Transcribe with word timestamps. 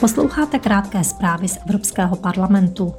Posloucháte 0.00 0.58
krátké 0.58 1.04
zprávy 1.04 1.48
z 1.48 1.58
Evropského 1.66 2.16
parlamentu. 2.16 2.94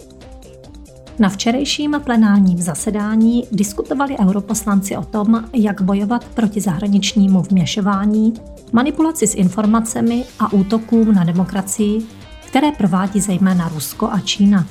Na 1.20 1.30
včerejším 1.30 2.02
plenárním 2.04 2.58
zasedání 2.58 3.48
diskutovali 3.52 4.18
europoslanci 4.20 4.98
o 4.98 5.06
tom, 5.06 5.44
jak 5.54 5.82
bojovat 5.82 6.26
proti 6.26 6.62
zahraničnímu 6.62 7.42
vměšování, 7.42 8.34
manipulaci 8.72 9.28
s 9.28 9.36
informacemi 9.36 10.26
a 10.40 10.54
útokům 10.54 11.16
na 11.16 11.24
demokracii, 11.24 12.06
které 12.48 12.72
provádí 12.72 13.22
zejména 13.22 13.70
Rusko 13.70 14.10
a 14.12 14.20
Čína. 14.20 14.66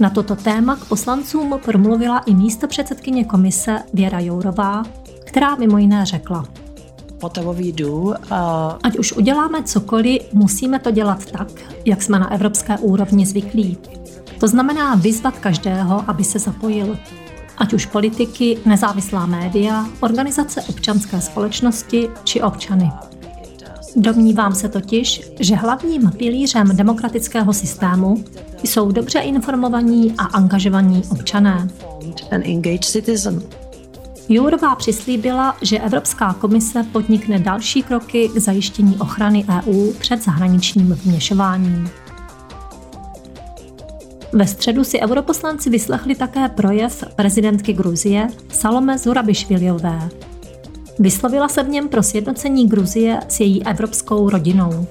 Na 0.00 0.10
toto 0.10 0.36
téma 0.36 0.76
k 0.76 0.84
poslancům 0.84 1.60
promluvila 1.64 2.18
i 2.18 2.34
místo 2.34 2.68
předsedkyně 2.68 3.24
komise 3.24 3.78
Věra 3.92 4.20
Jourová, 4.20 4.82
která 5.24 5.54
mimo 5.54 5.78
jiné 5.78 6.06
řekla– 6.06 6.44
Ať 8.82 8.98
už 8.98 9.12
uděláme 9.12 9.62
cokoliv, 9.62 10.22
musíme 10.32 10.78
to 10.78 10.90
dělat 10.90 11.24
tak, 11.24 11.48
jak 11.84 12.02
jsme 12.02 12.18
na 12.18 12.32
evropské 12.32 12.78
úrovni 12.78 13.26
zvyklí. 13.26 13.78
To 14.40 14.48
znamená 14.48 14.94
vyzvat 14.94 15.38
každého, 15.38 16.04
aby 16.06 16.24
se 16.24 16.38
zapojil. 16.38 16.98
Ať 17.58 17.72
už 17.72 17.86
politiky, 17.86 18.58
nezávislá 18.66 19.26
média, 19.26 19.86
organizace 20.00 20.62
občanské 20.62 21.20
společnosti 21.20 22.08
či 22.24 22.42
občany. 22.42 22.92
Domnívám 23.96 24.54
se 24.54 24.68
totiž, 24.68 25.22
že 25.40 25.54
hlavním 25.54 26.10
pilířem 26.10 26.76
demokratického 26.76 27.52
systému 27.52 28.24
jsou 28.62 28.92
dobře 28.92 29.18
informovaní 29.18 30.14
a 30.18 30.24
angažovaní 30.24 31.02
občané. 31.10 31.68
Jourová 34.28 34.74
přislíbila, 34.74 35.56
že 35.62 35.78
Evropská 35.78 36.32
komise 36.32 36.82
podnikne 36.92 37.38
další 37.38 37.82
kroky 37.82 38.28
k 38.28 38.38
zajištění 38.38 38.96
ochrany 38.96 39.44
EU 39.48 39.92
před 39.92 40.24
zahraničním 40.24 40.92
vměšováním. 40.92 41.90
Ve 44.32 44.46
středu 44.46 44.84
si 44.84 45.00
europoslanci 45.00 45.70
vyslechli 45.70 46.14
také 46.14 46.48
projev 46.48 47.04
prezidentky 47.16 47.72
Gruzie 47.72 48.28
Salome 48.48 48.98
Zurabišviliové. 48.98 50.08
Vyslovila 50.98 51.48
se 51.48 51.62
v 51.62 51.68
něm 51.68 51.88
pro 51.88 52.02
sjednocení 52.02 52.68
Gruzie 52.68 53.20
s 53.28 53.40
její 53.40 53.66
evropskou 53.66 54.30
rodinou. 54.30 54.86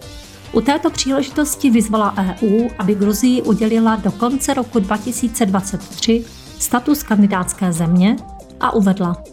U 0.54 0.62
této 0.62 0.90
příležitosti 0.90 1.70
vyzvala 1.70 2.16
EU, 2.18 2.68
aby 2.80 2.96
Gruzii 2.96 3.42
udělila 3.42 3.96
do 3.96 4.12
konce 4.12 4.54
roku 4.54 4.80
2023 4.80 6.26
status 6.60 7.04
kandidátské 7.04 7.74
země 7.74 8.16
a 8.60 8.74
uvedla. 8.74 9.24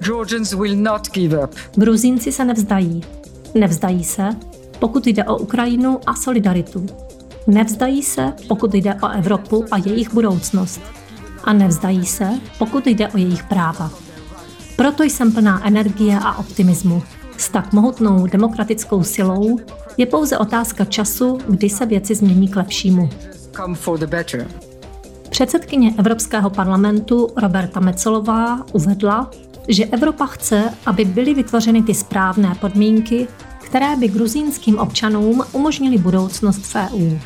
Georgians 0.00 0.52
will 0.52 0.76
not 0.76 1.10
give 1.12 1.44
up. 1.44 1.54
Gruzínci 1.74 2.32
se 2.32 2.44
nevzdají. 2.44 3.02
Nevzdají 3.54 4.04
se, 4.04 4.28
pokud 4.78 5.06
jde 5.06 5.24
o 5.24 5.38
Ukrajinu 5.38 6.00
a 6.06 6.14
solidaritu. 6.14 6.86
Nevzdají 7.46 8.02
se, 8.02 8.32
pokud 8.48 8.74
jde 8.74 8.94
o 8.94 9.08
Evropu 9.08 9.64
a 9.70 9.76
jejich 9.76 10.14
budoucnost. 10.14 10.80
A 11.44 11.52
nevzdají 11.52 12.06
se, 12.06 12.28
pokud 12.58 12.86
jde 12.86 13.08
o 13.08 13.18
jejich 13.18 13.44
práva. 13.44 13.90
Proto 14.76 15.02
jsem 15.02 15.32
plná 15.32 15.66
energie 15.66 16.18
a 16.22 16.38
optimismu. 16.38 17.02
S 17.36 17.48
tak 17.48 17.72
mohutnou 17.72 18.26
demokratickou 18.26 19.02
silou 19.02 19.58
je 19.96 20.06
pouze 20.06 20.38
otázka 20.38 20.84
času, 20.84 21.38
kdy 21.48 21.70
se 21.70 21.86
věci 21.86 22.14
změní 22.14 22.48
k 22.48 22.56
lepšímu. 22.56 23.10
Předsedkyně 25.36 25.94
Evropského 25.98 26.50
parlamentu 26.50 27.28
Roberta 27.36 27.80
Mecolová 27.80 28.66
uvedla, 28.72 29.30
že 29.68 29.84
Evropa 29.84 30.26
chce, 30.26 30.74
aby 30.86 31.04
byly 31.04 31.34
vytvořeny 31.34 31.82
ty 31.82 31.94
správné 31.94 32.54
podmínky, 32.60 33.28
které 33.64 33.96
by 33.96 34.08
gruzínským 34.08 34.78
občanům 34.78 35.44
umožnily 35.52 35.98
budoucnost 35.98 36.58
v 36.58 36.76
EU. 36.76 37.18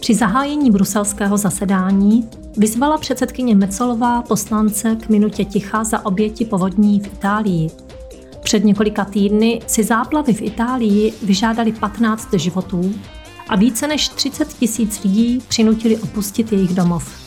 Při 0.00 0.14
zahájení 0.14 0.70
bruselského 0.70 1.36
zasedání 1.36 2.28
vyzvala 2.56 2.98
předsedkyně 2.98 3.54
Mecolová 3.54 4.22
poslance 4.22 4.96
k 4.96 5.08
minutě 5.08 5.44
ticha 5.44 5.84
za 5.84 6.06
oběti 6.06 6.44
povodní 6.44 7.00
v 7.00 7.06
Itálii. 7.06 7.70
Před 8.42 8.64
několika 8.64 9.04
týdny 9.04 9.60
si 9.66 9.84
záplavy 9.84 10.32
v 10.32 10.42
Itálii 10.42 11.12
vyžádali 11.22 11.72
15 11.72 12.28
životů 12.32 12.94
a 13.48 13.56
více 13.56 13.86
než 13.86 14.08
30 14.08 14.48
tisíc 14.48 15.04
lidí 15.04 15.42
přinutili 15.48 15.96
opustit 15.96 16.52
jejich 16.52 16.74
domov. 16.74 17.26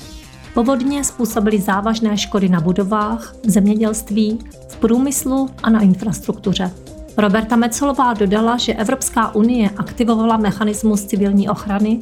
Povodně 0.54 1.04
způsobily 1.04 1.62
závažné 1.62 2.18
škody 2.18 2.50
na 2.50 2.60
budovách, 2.60 3.36
v 3.46 3.50
zemědělství, 3.50 4.40
v 4.70 4.76
průmyslu 4.76 5.50
a 5.64 5.70
na 5.70 5.82
infrastruktuře. 5.82 6.72
Roberta 7.18 7.56
Mecolová 7.56 8.14
dodala, 8.14 8.58
že 8.58 8.74
Evropská 8.74 9.36
unie 9.36 9.70
aktivovala 9.70 10.38
mechanismus 10.38 11.06
civilní 11.06 11.50
ochrany 11.50 12.00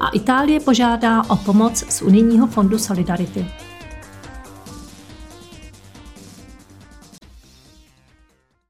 a 0.00 0.08
Itálie 0.08 0.60
požádá 0.60 1.22
o 1.30 1.36
pomoc 1.36 1.84
z 1.88 2.02
Unijního 2.02 2.46
fondu 2.46 2.78
Solidarity. 2.78 3.46